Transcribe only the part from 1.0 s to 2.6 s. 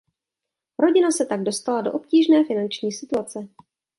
se tak dostala do obtížné